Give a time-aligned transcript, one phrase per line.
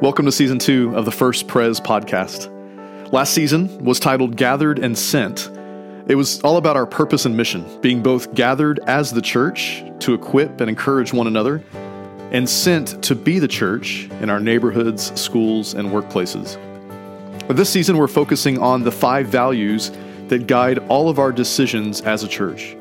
[0.00, 2.50] Welcome to season two of the First Pres podcast.
[3.12, 5.48] Last season was titled Gathered and Sent.
[6.08, 10.12] It was all about our purpose and mission, being both gathered as the church to
[10.12, 11.62] equip and encourage one another,
[12.32, 16.58] and sent to be the church in our neighborhoods, schools, and workplaces.
[17.46, 19.92] This season, we're focusing on the five values
[20.26, 22.76] that guide all of our decisions as a church.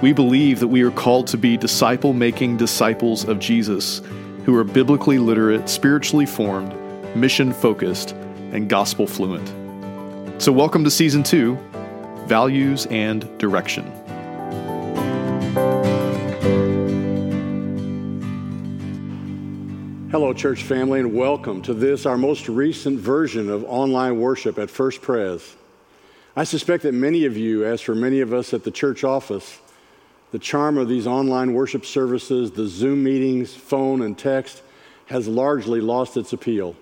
[0.00, 4.00] We believe that we are called to be disciple making disciples of Jesus
[4.44, 6.74] who are biblically literate, spiritually formed,
[7.14, 8.12] mission focused,
[8.52, 9.48] and gospel fluent.
[10.40, 11.58] So, welcome to season two
[12.26, 13.84] Values and Direction.
[20.10, 24.68] Hello, church family, and welcome to this, our most recent version of online worship at
[24.70, 25.56] First Pres.
[26.34, 29.58] I suspect that many of you, as for many of us at the church office,
[30.32, 34.62] the charm of these online worship services, the Zoom meetings, phone, and text
[35.06, 36.76] has largely lost its appeal.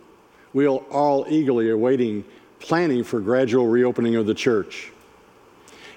[0.53, 2.25] We are all eagerly awaiting
[2.61, 4.93] planning for gradual reopening of the church.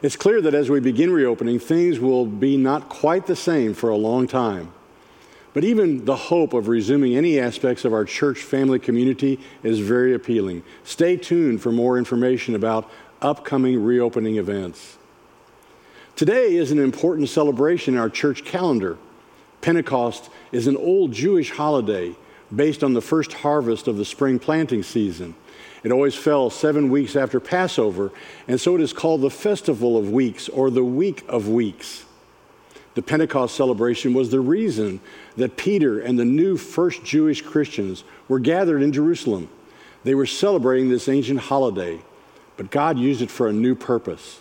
[0.02, 3.90] It's clear that as we begin reopening, things will be not quite the same for
[3.90, 4.72] a long time.
[5.54, 10.14] But even the hope of resuming any aspects of our church family community is very
[10.14, 10.64] appealing.
[10.84, 12.90] Stay tuned for more information about
[13.22, 14.98] upcoming reopening events.
[16.16, 18.98] Today is an important celebration in our church calendar.
[19.62, 22.16] Pentecost is an old Jewish holiday
[22.56, 25.34] based on the first harvest of the spring planting season.
[25.84, 28.12] It always fell seven weeks after Passover,
[28.48, 32.06] and so it is called the Festival of Weeks or the Week of Weeks.
[32.94, 35.00] The Pentecost celebration was the reason
[35.38, 39.50] that Peter and the new first Jewish Christians were gathered in Jerusalem.
[40.04, 42.02] They were celebrating this ancient holiday,
[42.58, 44.40] but God used it for a new purpose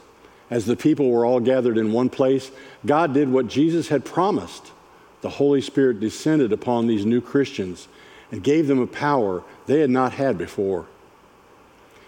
[0.50, 2.50] as the people were all gathered in one place,
[2.84, 4.72] God did what Jesus had promised.
[5.20, 7.86] The Holy Spirit descended upon these new Christians
[8.32, 10.86] and gave them a power they had not had before.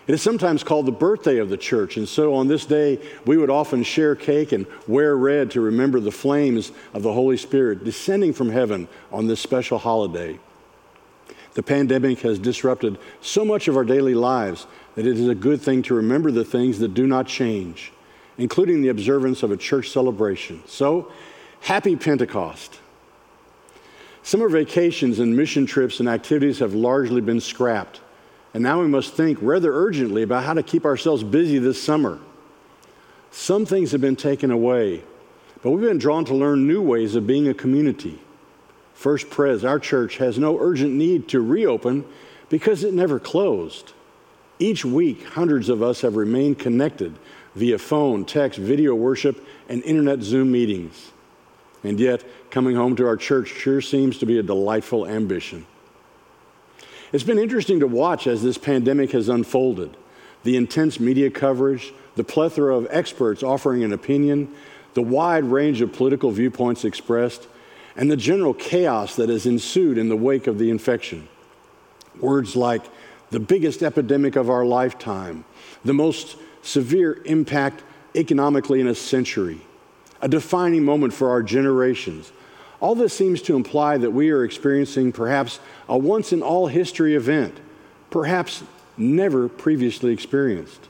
[0.09, 3.37] It is sometimes called the birthday of the church, and so on this day, we
[3.37, 7.85] would often share cake and wear red to remember the flames of the Holy Spirit
[7.85, 10.41] descending from heaven on this special holiday.
[11.55, 14.67] The pandemic has disrupted so much of our daily lives
[14.97, 17.93] that it is a good thing to remember the things that do not change
[18.43, 20.61] including the observance of a church celebration.
[20.67, 21.13] So,
[21.61, 22.81] happy Pentecost.
[24.25, 28.01] Summer vacations and mission trips and activities have largely been scrapped,
[28.53, 32.19] and now we must think rather urgently about how to keep ourselves busy this summer.
[33.31, 35.05] Some things have been taken away,
[35.63, 38.21] but we've been drawn to learn new ways of being a community.
[38.93, 42.05] First Pres, our church, has no urgent need to reopen
[42.49, 43.93] because it never closed.
[44.59, 47.17] Each week, hundreds of us have remained connected
[47.55, 51.13] via phone, text, video worship, and internet Zoom meetings.
[51.85, 55.67] And yet, coming home to our church sure seems to be a delightful ambition.
[57.13, 59.97] It's been interesting to watch as this pandemic has unfolded
[60.45, 64.53] the intense media coverage, the plethora of experts offering an opinion,
[64.95, 67.47] the wide range of political viewpoints expressed,
[67.97, 71.29] and the general chaos that has ensued in the wake of the infection.
[72.21, 72.85] Words like
[73.33, 75.45] the biggest epidemic of our lifetime,
[75.87, 77.83] the most severe impact
[78.15, 79.59] economically in a century,
[80.21, 82.31] a defining moment for our generations.
[82.79, 87.15] All this seems to imply that we are experiencing perhaps a once in all history
[87.15, 87.59] event,
[88.11, 88.65] perhaps
[88.99, 90.89] never previously experienced.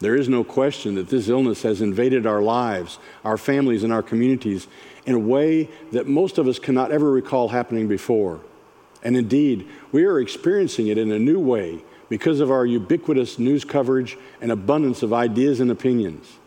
[0.00, 4.02] There is no question that this illness has invaded our lives, our families, and our
[4.02, 4.66] communities
[5.06, 8.40] in a way that most of us cannot ever recall happening before.
[9.02, 13.64] And indeed, we are experiencing it in a new way because of our ubiquitous news
[13.64, 16.38] coverage and abundance of ideas and opinions.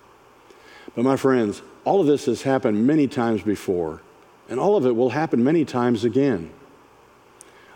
[0.95, 4.01] But, my friends, all of this has happened many times before,
[4.49, 6.51] and all of it will happen many times again.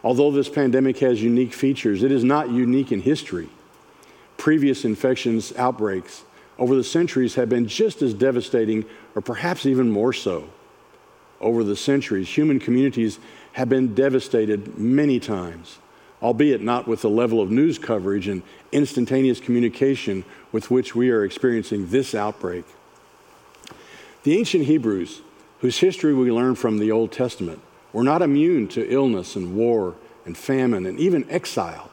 [0.04, 3.50] Although this pandemic has unique features, it is not unique in history.
[4.38, 6.24] Previous infections outbreaks
[6.60, 8.86] over the centuries have been just as devastating,
[9.16, 10.50] or perhaps even more so.
[11.40, 13.20] Over the centuries, human communities
[13.58, 15.80] have been devastated many times
[16.22, 18.42] albeit not with the level of news coverage and
[18.72, 22.66] instantaneous communication with which we are experiencing this outbreak.
[24.24, 25.22] The ancient Hebrews,
[25.60, 27.60] whose history we learn from the Old Testament,
[27.94, 29.96] were not immune to illness and war
[30.26, 31.90] and famine and even exile.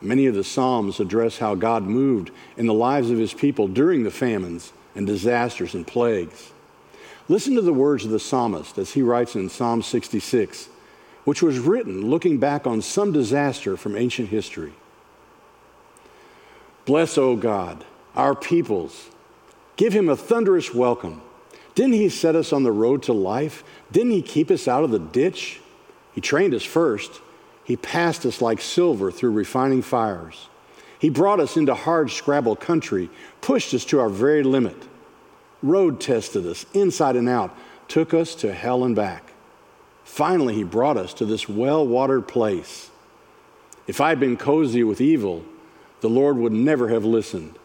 [0.00, 4.02] Many of the Psalms address how God moved in the lives of his people during
[4.02, 6.52] the famines and disasters and plagues.
[7.28, 10.68] Listen to the words of the psalmist as he writes in Psalm 66
[11.26, 14.72] which was written looking back on some disaster from ancient history.
[16.84, 17.84] Bless, O God,
[18.14, 19.10] our peoples.
[19.76, 21.20] Give him a thunderous welcome.
[21.74, 23.64] Didn't he set us on the road to life?
[23.90, 25.60] Didn't he keep us out of the ditch?
[26.14, 27.20] He trained us first.
[27.64, 30.48] He passed us like silver through refining fires.
[31.00, 34.76] He brought us into hard scrabble country, pushed us to our very limit,
[35.60, 37.52] road tested us inside and out,
[37.88, 39.32] took us to hell and back.
[40.16, 42.88] Finally, He brought us to this well watered place.
[43.86, 45.44] If I had been cozy with evil,
[46.00, 47.58] the Lord would never have listened.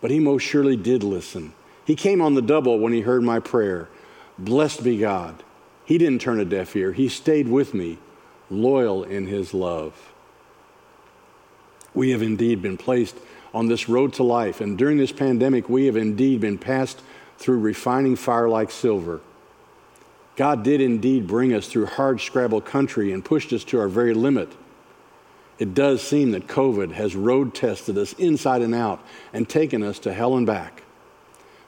[0.00, 1.52] But He most surely did listen.
[1.86, 3.88] He came on the double when He heard my prayer.
[4.36, 5.44] Blessed be God.
[5.84, 7.98] He didn't turn a deaf ear, He stayed with me,
[8.50, 10.12] loyal in His love.
[11.94, 13.14] We have indeed been placed
[13.54, 17.02] on this road to life, and during this pandemic, we have indeed been passed
[17.38, 19.20] through refining fire like silver.
[20.36, 24.14] God did indeed bring us through hard scrabble country and pushed us to our very
[24.14, 24.52] limit.
[25.58, 29.00] It does seem that COVID has road tested us inside and out
[29.32, 30.82] and taken us to hell and back.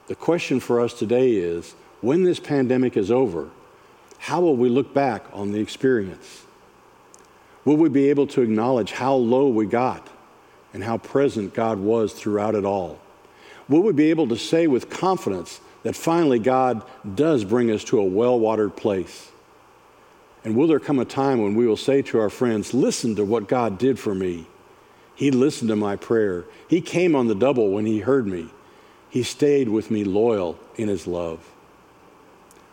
[0.08, 3.50] The question for us today is when this pandemic is over,
[4.18, 6.44] how will we look back on the experience?
[7.64, 10.08] Will we be able to acknowledge how low we got
[10.72, 12.98] and how present God was throughout it all?
[13.68, 16.82] Will we be able to say with confidence that finally God
[17.14, 19.30] does bring us to a well watered place?
[20.44, 23.24] And will there come a time when we will say to our friends, Listen to
[23.24, 24.48] what God did for me?
[25.14, 26.44] He listened to my prayer.
[26.68, 28.48] He came on the double when He heard me.
[29.08, 31.38] He stayed with me loyal in His love.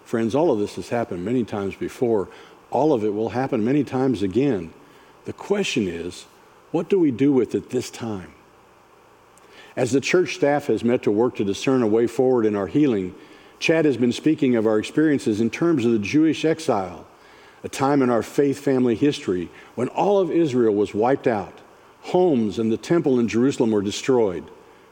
[0.04, 2.30] Friends, all of this has happened many times before.
[2.72, 4.74] All of it will happen many times again.
[5.26, 6.26] The question is,
[6.72, 8.34] what do we do with it this time?
[9.76, 12.68] As the church staff has met to work to discern a way forward in our
[12.68, 13.16] healing,
[13.60, 17.08] Chad has been speaking of our experiences in terms of the Jewish exile
[17.64, 21.60] a time in our faith family history when all of Israel was wiped out.
[22.02, 24.44] Homes and the temple in Jerusalem were destroyed,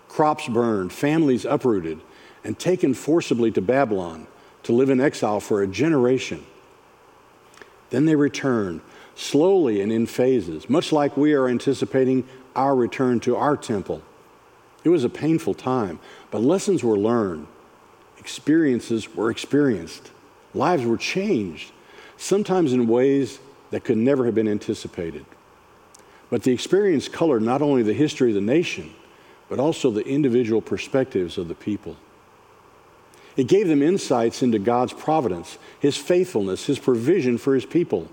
[0.07, 1.99] crops burned, families uprooted,
[2.43, 4.25] and taken forcibly to Babylon
[4.63, 6.45] to live in exile for a generation.
[7.89, 8.79] Then they returned,
[9.15, 12.25] slowly and in phases, much like we are anticipating
[12.55, 14.01] our return to our temple.
[14.83, 15.99] It was a painful time,
[16.31, 17.47] but lessons were learned,
[18.17, 20.11] experiences were experienced,
[20.53, 21.71] lives were changed
[22.21, 23.39] sometimes in ways
[23.71, 25.25] that could never have been anticipated.
[26.29, 28.93] But the experience colored not only the history of the nation,
[29.49, 31.97] but also the individual perspectives of the people.
[33.35, 38.07] It gave them insights into God's providence, His faithfulness, His provision for His people.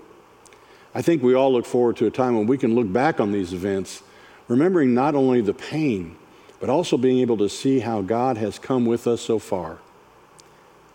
[0.95, 3.31] I think we all look forward to a time when we can look back on
[3.31, 4.01] these events,
[4.47, 6.15] remembering not only the pain,
[6.59, 9.77] but also being able to see how God has come with us so far.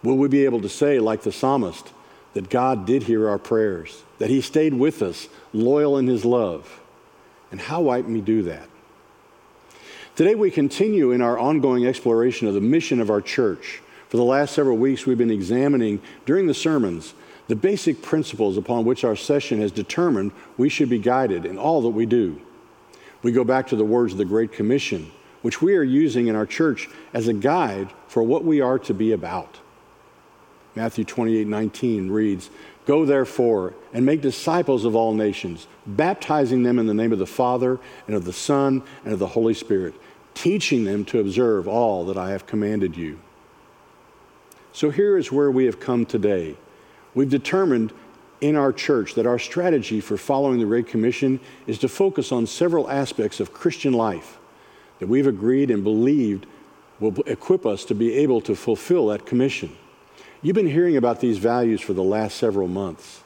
[0.03, 1.93] Will we be able to say, like the psalmist,
[2.35, 6.81] that God did hear our prayers, that He stayed with us, loyal in His love.
[7.51, 8.69] And how might we do that?
[10.17, 13.81] Today, we continue in our ongoing exploration of the mission of our church.
[14.09, 17.15] For the last several weeks, we've been examining during the sermons
[17.47, 21.83] the basic principles upon which our session has determined we should be guided in all
[21.83, 22.41] that we do.
[23.23, 25.11] We go back to the words of the Great Commission,
[25.45, 28.95] which we are using in our church as a guide for what we are to
[28.95, 29.59] be about.
[30.75, 32.49] Matthew 28 19 reads,
[32.87, 37.27] Go therefore and make disciples of all nations, baptizing them in the name of the
[37.27, 39.93] Father and of the Son and of the Holy Spirit,
[40.33, 43.21] teaching them to observe all that I have commanded you.
[44.73, 46.57] So here is where we have come today.
[47.15, 47.93] We've determined
[48.41, 52.47] in our church that our strategy for following the Great Commission is to focus on
[52.47, 54.39] several aspects of Christian life
[55.05, 56.47] that we've agreed and believed
[56.99, 59.71] will equip us to be able to fulfill that commission.
[60.41, 63.23] You've been hearing about these values for the last several months.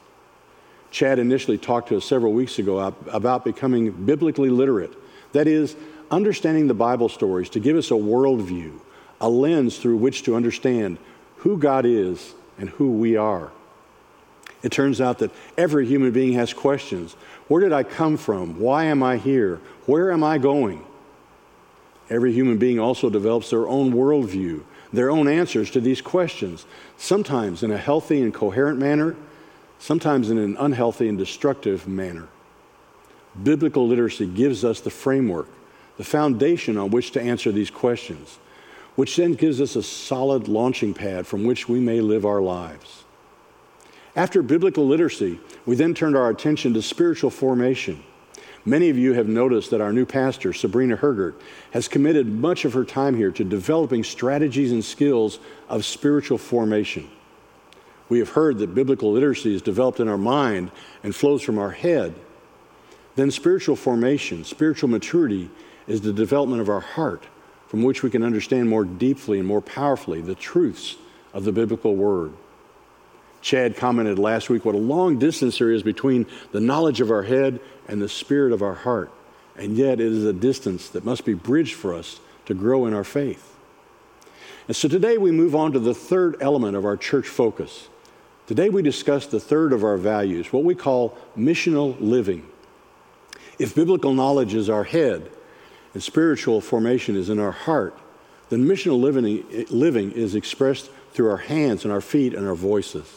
[0.91, 4.93] Chad initially talked to us several weeks ago about becoming biblically literate.
[5.31, 5.77] That is,
[6.11, 8.77] understanding the Bible stories to give us a worldview,
[9.21, 10.97] a lens through which to understand
[11.37, 13.51] who God is and who we are.
[14.63, 17.13] It turns out that every human being has questions.
[17.47, 18.59] Where did I come from?
[18.59, 19.61] Why am I here?
[19.85, 20.85] Where am I going?
[22.09, 26.65] Every human being also develops their own worldview, their own answers to these questions,
[26.97, 29.15] sometimes in a healthy and coherent manner,
[29.77, 32.27] sometimes in an unhealthy and destructive manner.
[33.43, 35.47] Biblical literacy gives us the framework,
[35.97, 38.39] the foundation on which to answer these questions,
[38.95, 43.03] which then gives us a solid launching pad from which we may live our lives.
[44.15, 48.03] After biblical literacy, we then turned our attention to spiritual formation.
[48.69, 51.33] Many of you have noticed that our new pastor, Sabrina Hergert,
[51.71, 57.09] has committed much of her time here to developing strategies and skills of spiritual formation.
[58.09, 60.69] We have heard that biblical literacy is developed in our mind
[61.01, 62.13] and flows from our head.
[63.15, 65.49] Then, spiritual formation, spiritual maturity,
[65.87, 67.23] is the development of our heart,
[67.69, 70.95] from which we can understand more deeply and more powerfully the truths
[71.33, 72.33] of the biblical word.
[73.41, 77.23] Chad commented last week what a long distance there is between the knowledge of our
[77.23, 79.11] head and the spirit of our heart.
[79.55, 82.93] And yet, it is a distance that must be bridged for us to grow in
[82.93, 83.55] our faith.
[84.67, 87.89] And so today we move on to the third element of our church focus.
[88.47, 92.47] Today we discuss the third of our values, what we call missional living.
[93.57, 95.29] If biblical knowledge is our head
[95.93, 97.97] and spiritual formation is in our heart,
[98.49, 103.11] then missional living, living is expressed through our hands and our feet and our voices.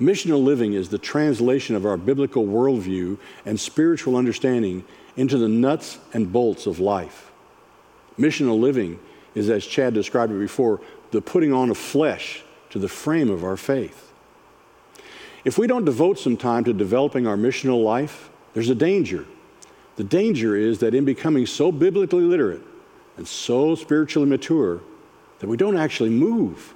[0.00, 4.84] Missional living is the translation of our biblical worldview and spiritual understanding
[5.16, 7.30] into the nuts and bolts of life.
[8.18, 8.98] Missional living
[9.34, 10.80] is, as Chad described it before,
[11.12, 14.12] the putting on of flesh to the frame of our faith.
[15.44, 19.26] If we don't devote some time to developing our missional life, there's a danger.
[19.96, 22.62] The danger is that in becoming so biblically literate
[23.16, 24.80] and so spiritually mature,
[25.38, 26.74] that we don't actually move.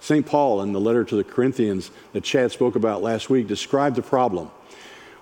[0.00, 0.26] St.
[0.26, 4.02] Paul, in the letter to the Corinthians that Chad spoke about last week, described the
[4.02, 4.50] problem.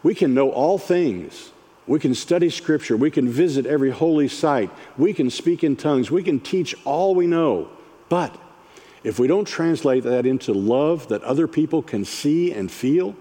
[0.02, 1.50] We can know all things
[1.88, 2.96] we can study Scripture.
[2.96, 4.70] We can visit every holy site.
[4.98, 6.10] We can speak in tongues.
[6.10, 7.70] We can teach all we know.
[8.10, 8.38] But
[9.02, 13.16] if we don't translate that into love that other people can see and feel,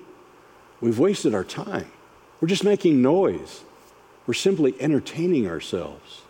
[0.82, 1.90] we've wasted our time.
[2.42, 3.64] We're just making noise.
[4.28, 6.24] We're simply entertaining ourselves.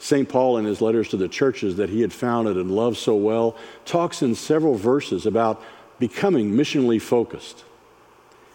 [0.00, 0.26] St.
[0.26, 3.54] Paul, in his letters to the churches that he had founded and loved so well,
[3.84, 5.62] talks in several verses about
[5.98, 7.64] becoming missionally focused.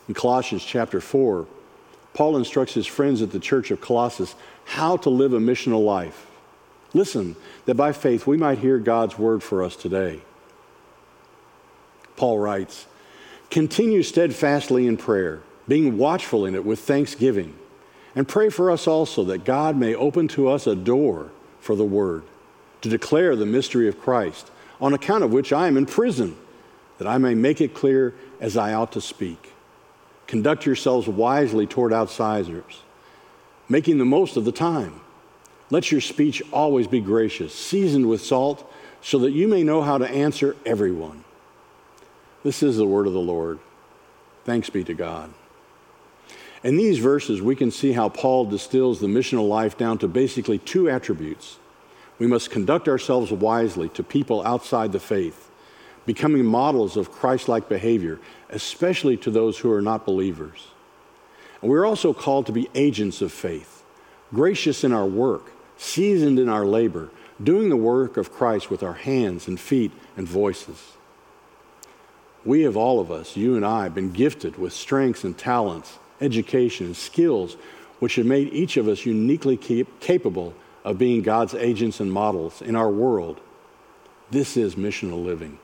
[0.08, 1.46] In Colossians chapter 4,
[2.16, 4.34] Paul instructs his friends at the church of Colossus
[4.66, 6.26] how to live a missional life.
[6.96, 7.36] Listen,
[7.66, 10.22] that by faith we might hear God's word for us today.
[12.16, 12.88] Paul writes,
[13.52, 17.56] Continue steadfastly in prayer, being watchful in it with thanksgiving,
[18.16, 21.30] and pray for us also that God may open to us a door
[21.66, 22.22] for the word,
[22.82, 26.38] to declare the mystery of Christ, on account of which I am in prison,
[27.00, 29.52] that I may make it clear as I ought to speak.
[30.28, 32.84] Conduct yourselves wisely toward outsiders,
[33.68, 35.02] making the most of the time.
[35.72, 39.98] Let your speech always be gracious, seasoned with salt, so that you may know how
[39.98, 41.24] to answer everyone.
[42.44, 43.58] This is the word of the Lord.
[44.44, 45.34] Thanks be to God.
[46.66, 50.58] In these verses, we can see how Paul distills the missional life down to basically
[50.58, 51.60] two attributes.
[52.18, 55.52] We must conduct ourselves wisely to people outside the faith,
[56.08, 58.20] becoming models of Christ like behavior,
[58.50, 60.70] especially to those who are not believers.
[61.62, 63.86] And we're also called to be agents of faith,
[64.34, 67.12] gracious in our work, seasoned in our labor,
[67.44, 70.94] doing the work of Christ with our hands and feet and voices.
[72.44, 76.94] We have all of us, you and I, been gifted with strengths and talents, education
[76.94, 77.58] skills
[78.00, 80.54] which have made each of us uniquely capable
[80.84, 83.40] of being God's agents and models in our world.
[84.32, 85.60] This is missional living.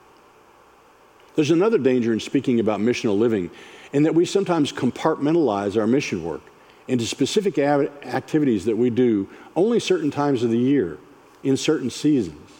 [1.35, 3.51] There's another danger in speaking about missional living
[3.93, 6.41] in that we sometimes compartmentalize our mission work
[6.87, 10.97] into specific activities that we do only certain times of the year,
[11.43, 12.51] in certain seasons.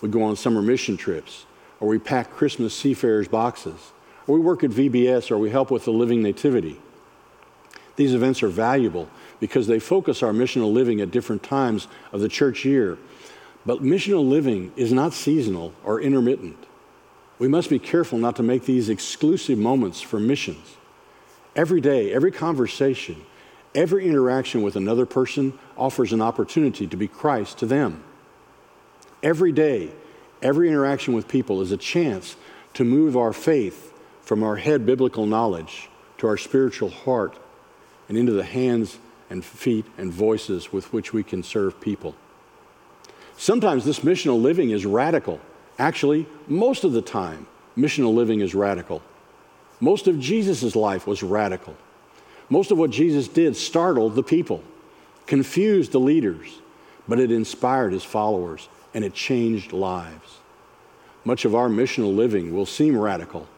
[0.00, 1.46] We go on summer mission trips,
[1.80, 3.92] or we pack Christmas seafarers' boxes,
[4.26, 6.80] or we work at VBS, or we help with the Living Nativity.
[7.96, 9.08] These events are valuable
[9.40, 12.98] because they focus our missional living at different times of the church year.
[13.64, 16.58] But missional living is not seasonal or intermittent.
[17.38, 20.76] We must be careful not to make these exclusive moments for missions.
[21.54, 23.24] Every day, every conversation,
[23.74, 28.04] every interaction with another person offers an opportunity to be Christ to them.
[29.22, 29.90] Every day,
[30.42, 32.36] every interaction with people is a chance
[32.74, 35.88] to move our faith from our head biblical knowledge
[36.18, 37.38] to our spiritual heart
[38.08, 38.98] and into the hands
[39.30, 42.14] and feet and voices with which we can serve people.
[43.36, 45.40] Sometimes this missional living is radical.
[45.78, 47.46] Actually, most of the time,
[47.76, 49.02] missional living is radical.
[49.80, 51.76] Most of Jesus' life was radical.
[52.48, 54.62] Most of what Jesus did startled the people,
[55.26, 56.60] confused the leaders,
[57.08, 60.38] but it inspired his followers and it changed lives.
[61.24, 63.48] Much of our missional living will seem radical,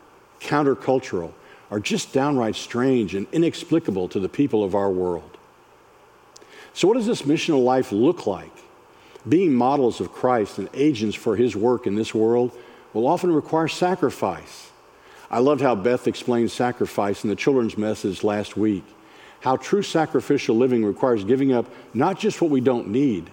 [0.40, 1.32] countercultural,
[1.70, 5.36] or just downright strange and inexplicable to the people of our world.
[6.72, 8.52] So, what does this missional life look like?
[9.28, 12.52] being models of Christ and agents for his work in this world
[12.92, 14.70] will often require sacrifice.
[15.30, 18.84] I loved how Beth explained sacrifice in the children's message last week.
[19.40, 23.30] How true sacrificial living requires giving up not just what we don't need,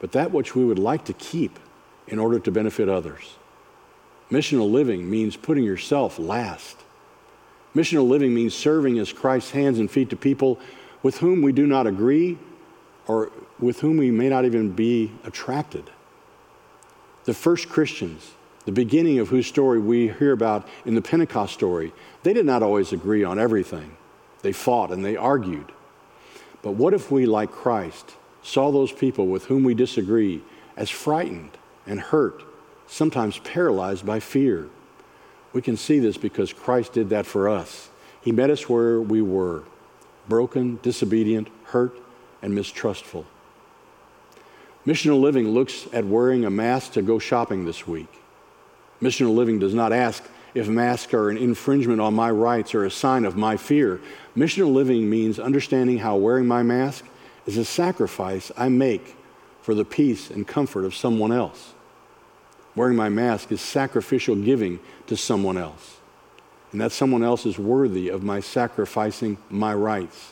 [0.00, 1.58] but that which we would like to keep
[2.06, 3.36] in order to benefit others.
[4.30, 6.76] Missional living means putting yourself last.
[7.74, 10.58] Missional living means serving as Christ's hands and feet to people
[11.02, 12.38] with whom we do not agree
[13.06, 15.90] or with whom we may not even be attracted.
[17.24, 18.32] The first Christians,
[18.64, 22.62] the beginning of whose story we hear about in the Pentecost story, they did not
[22.62, 23.96] always agree on everything.
[24.42, 25.72] They fought and they argued.
[26.62, 30.42] But what if we, like Christ, saw those people with whom we disagree
[30.76, 31.56] as frightened
[31.86, 32.42] and hurt,
[32.86, 34.68] sometimes paralyzed by fear?
[35.52, 37.88] We can see this because Christ did that for us.
[38.20, 39.64] He met us where we were
[40.28, 41.98] broken, disobedient, hurt,
[42.42, 43.24] and mistrustful.
[44.86, 48.08] Missional living looks at wearing a mask to go shopping this week.
[49.02, 50.24] Missional living does not ask
[50.54, 54.00] if masks are an infringement on my rights or a sign of my fear.
[54.36, 57.04] Missional living means understanding how wearing my mask
[57.46, 59.16] is a sacrifice I make
[59.62, 61.74] for the peace and comfort of someone else.
[62.78, 65.96] Wearing my mask is sacrificial giving to someone else.
[66.70, 70.30] And that someone else is worthy of my sacrificing my rights.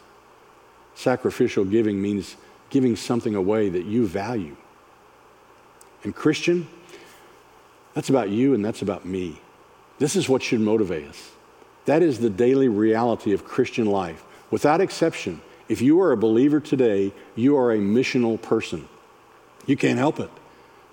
[0.95, 2.37] Sacrificial giving means
[2.71, 4.57] giving something away that you value.
[6.05, 6.69] And Christian,
[7.95, 9.41] that's about you and that's about me.
[9.99, 11.33] This is what should motivate us.
[11.87, 14.23] That is the daily reality of Christian life.
[14.53, 18.89] Without exception, if you are a believer today, you are a missional person.
[19.67, 20.31] You can't help it.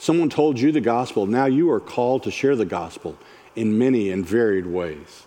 [0.03, 1.27] Someone told you the gospel.
[1.27, 3.17] Now you are called to share the gospel
[3.55, 5.24] in many and varied ways.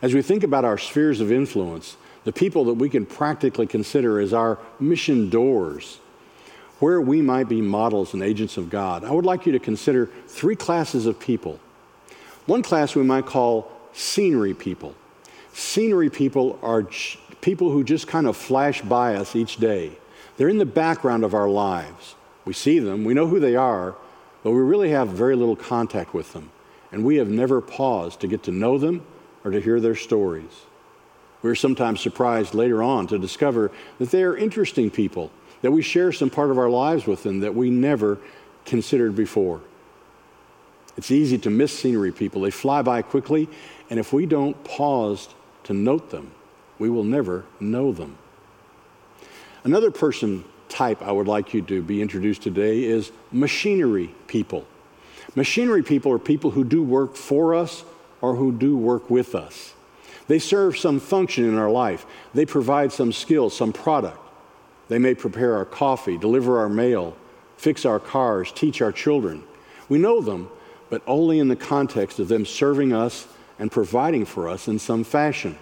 [0.00, 4.20] As we think about our spheres of influence, the people that we can practically consider
[4.20, 5.98] as our mission doors,
[6.78, 9.02] where we might be models and agents of God.
[9.02, 11.58] I would like you to consider three classes of people.
[12.46, 14.94] One class we might call scenery people.
[15.52, 16.88] Scenery people are
[17.40, 19.98] people who just kind of flash by us each day.
[20.36, 22.14] They're in the background of our lives.
[22.44, 23.94] We see them, we know who they are,
[24.42, 26.50] but we really have very little contact with them.
[26.92, 29.04] And we have never paused to get to know them
[29.44, 30.62] or to hear their stories.
[31.42, 35.30] We're sometimes surprised later on to discover that they are interesting people,
[35.62, 38.18] that we share some part of our lives with them that we never
[38.64, 39.60] considered before.
[40.96, 42.42] It's easy to miss scenery people.
[42.42, 43.48] They fly by quickly,
[43.90, 45.28] and if we don't pause
[45.64, 46.30] to note them,
[46.78, 48.16] we will never know them.
[49.64, 54.64] Another person type I would like you to be introduced today is machinery people.
[55.34, 57.84] Machinery people are people who do work for us
[58.20, 59.74] or who do work with us.
[60.26, 62.06] They serve some function in our life.
[62.32, 64.18] They provide some skill, some product.
[64.88, 67.16] They may prepare our coffee, deliver our mail,
[67.56, 69.42] fix our cars, teach our children.
[69.88, 70.48] We know them,
[70.90, 73.26] but only in the context of them serving us
[73.58, 75.58] and providing for us in some fashion.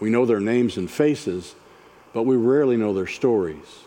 [0.00, 1.54] We know their names and faces,
[2.12, 3.84] but we rarely know their stories.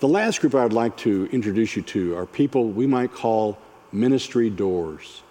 [0.00, 3.58] The last group I would like to introduce you to are people we might call
[3.92, 5.22] ministry doors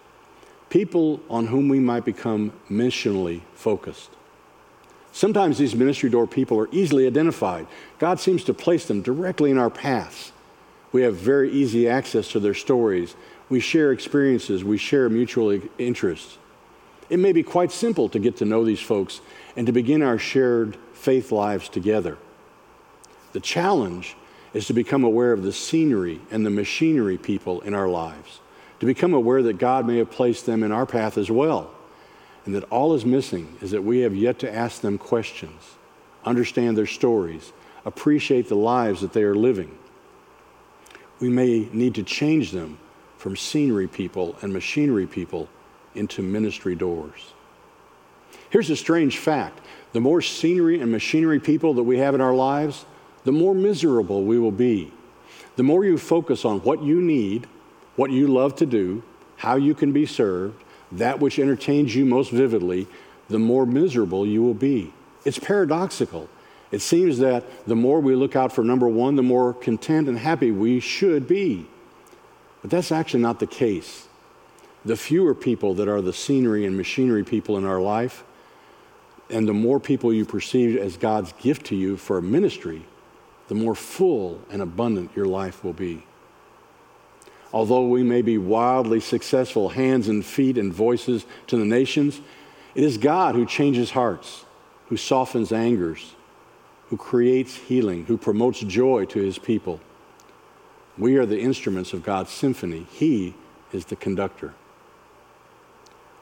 [0.76, 4.10] people on whom we might become missionally focused.
[5.14, 7.66] Sometimes these ministry door people are easily identified.
[7.98, 10.34] God seems to place them directly in our paths.
[10.92, 13.16] We have very easy access to their stories.
[13.48, 14.66] We share experiences.
[14.66, 16.38] We share mutual interests.
[17.10, 19.22] It may be quite simple to get to know these folks
[19.56, 22.18] and to begin our shared faith lives together.
[23.32, 24.18] The challenge
[24.56, 28.40] is to become aware of the scenery and the machinery people in our lives
[28.80, 31.72] to become aware that God may have placed them in our path as well,
[32.46, 35.76] and that all is missing is that we have yet to ask them questions,
[36.24, 37.52] understand their stories,
[37.86, 39.78] appreciate the lives that they are living.
[41.20, 42.78] We may need to change them
[43.18, 45.50] from scenery people and machinery people
[45.96, 47.34] into ministry doors.
[48.50, 49.60] Here's a strange fact
[49.94, 52.86] the more scenery and machinery people that we have in our lives,
[53.26, 54.94] the more miserable we will be.
[55.58, 57.48] The more you focus on what you need
[57.96, 59.04] what you love to do,
[59.38, 62.88] how you can be served, that which entertains you most vividly,
[63.30, 64.94] the more miserable you will be.
[65.24, 66.30] It's paradoxical.
[66.72, 70.18] It seems that the more we look out for number one, the more content and
[70.18, 71.68] happy we should be.
[72.62, 74.08] But that's actually not the case.
[74.84, 78.24] The fewer people that are the scenery and machinery people in our life,
[79.30, 82.86] and the more people you perceive as God's gift to you for ministry,
[83.48, 86.04] the more full and abundant your life will be.
[87.54, 92.20] Although we may be wildly successful hands and feet and voices to the nations,
[92.74, 94.44] it is God who changes hearts,
[94.88, 96.16] who softens angers,
[96.90, 99.80] who creates healing, who promotes joy to his people.
[100.98, 102.88] We are the instruments of God's symphony.
[102.92, 103.36] He
[103.72, 104.54] is the conductor.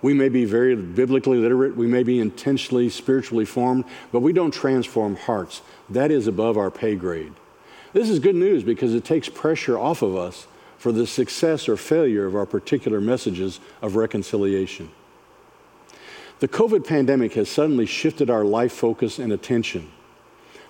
[0.04, 4.54] We may be very biblically literate, we may be intentionally spiritually formed, but we don't
[4.54, 5.62] transform hearts.
[5.90, 7.34] That is above our pay grade.
[7.94, 10.46] This is good news because it takes pressure off of us
[10.78, 14.92] for the success or failure of our particular messages of reconciliation.
[16.40, 19.90] The COVID pandemic has suddenly shifted our life focus and attention.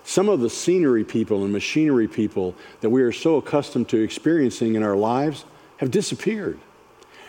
[0.04, 4.76] Some of the scenery people and machinery people that we are so accustomed to experiencing
[4.76, 5.44] in our lives
[5.78, 6.60] have disappeared.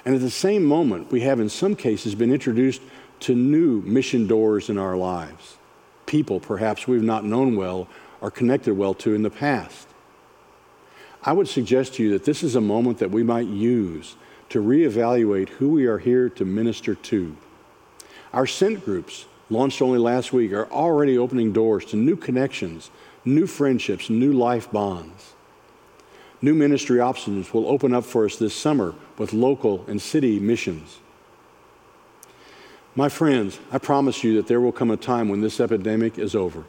[0.05, 2.81] And at the same moment, we have in some cases been introduced
[3.21, 5.57] to new mission doors in our lives.
[6.05, 7.87] People perhaps we've not known well
[8.21, 9.87] or connected well to in the past.
[11.23, 14.15] I would suggest to you that this is a moment that we might use
[14.49, 17.35] to reevaluate who we are here to minister to.
[18.31, 22.91] Our sent groups, launched only last week, are already opening doors to new connections,
[23.23, 25.34] new friendships, new life bonds.
[26.41, 30.99] New ministry options will open up for us this summer with local and city missions.
[32.95, 36.35] My friends, I promise you that there will come a time when this epidemic is
[36.35, 36.63] over.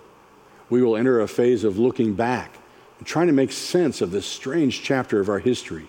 [0.69, 2.59] We will enter a phase of looking back
[2.99, 5.89] and trying to make sense of this strange chapter of our history.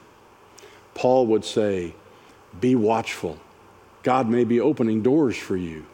[0.93, 1.95] Paul would say,
[2.59, 3.39] Be watchful.
[4.03, 5.85] God may be opening doors for you.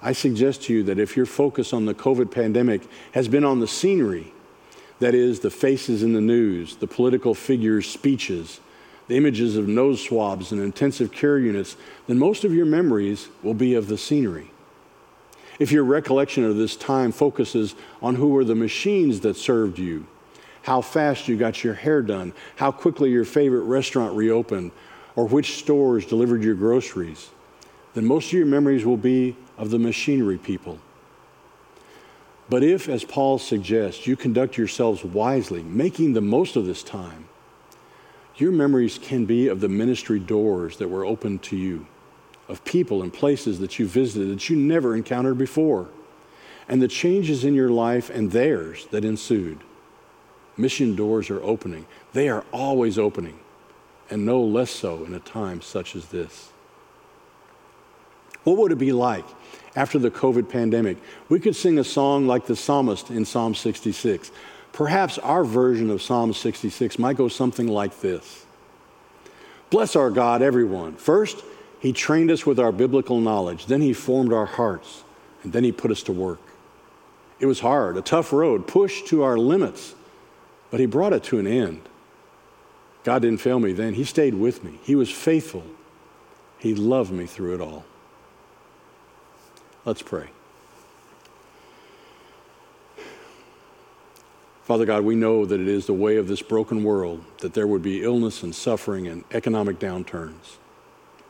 [0.00, 3.60] I suggest to you that if your focus on the COVID pandemic has been on
[3.60, 4.32] the scenery,
[5.02, 8.60] that is, the faces in the news, the political figures' speeches,
[9.08, 13.54] the images of nose swabs and intensive care units, then most of your memories will
[13.54, 14.50] be of the scenery.
[15.58, 20.06] If your recollection of this time focuses on who were the machines that served you,
[20.62, 24.70] how fast you got your hair done, how quickly your favorite restaurant reopened,
[25.16, 27.30] or which stores delivered your groceries,
[27.94, 30.78] then most of your memories will be of the machinery people.
[32.52, 37.26] But if, as Paul suggests, you conduct yourselves wisely, making the most of this time,
[38.36, 41.86] your memories can be of the ministry doors that were opened to you,
[42.50, 45.88] of people and places that you visited that you never encountered before,
[46.68, 49.60] and the changes in your life and theirs that ensued.
[50.58, 51.86] Mission doors are opening.
[52.12, 53.40] They are always opening,
[54.10, 56.51] and no less so in a time such as this.
[58.44, 59.24] What would it be like
[59.76, 60.98] after the COVID pandemic?
[61.28, 64.30] We could sing a song like the psalmist in Psalm 66.
[64.72, 68.46] Perhaps our version of Psalm 66 might go something like this
[69.70, 70.94] Bless our God, everyone.
[70.96, 71.42] First,
[71.80, 75.04] He trained us with our biblical knowledge, then He formed our hearts,
[75.42, 76.40] and then He put us to work.
[77.38, 79.94] It was hard, a tough road, pushed to our limits,
[80.70, 81.82] but He brought it to an end.
[83.04, 83.94] God didn't fail me then.
[83.94, 84.78] He stayed with me.
[84.82, 85.64] He was faithful.
[86.58, 87.84] He loved me through it all.
[89.84, 90.28] Let's pray.
[94.62, 97.66] Father God, we know that it is the way of this broken world that there
[97.66, 100.56] would be illness and suffering and economic downturns.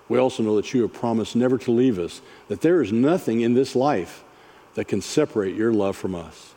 [0.08, 3.40] We also know that you have promised never to leave us, that there is nothing
[3.40, 4.22] in this life
[4.74, 6.54] that can separate your love from us.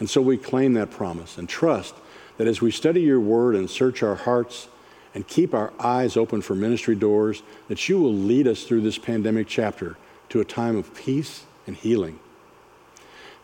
[0.00, 1.94] And so we claim that promise and trust
[2.38, 4.66] that as we study your word and search our hearts
[5.14, 8.98] and keep our eyes open for ministry doors, that you will lead us through this
[8.98, 9.96] pandemic chapter
[10.32, 12.18] to a time of peace and healing.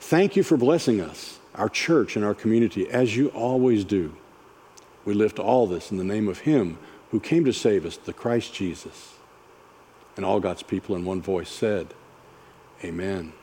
[0.00, 4.16] Thank you for blessing us, our church, and our community, as you always do.
[5.04, 6.78] We lift all this in the name of Him
[7.10, 9.16] who came to save us, the Christ Jesus.
[10.16, 11.92] And all God's people in one voice said,
[12.82, 13.34] Amen.